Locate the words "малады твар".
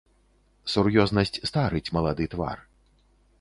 1.99-2.57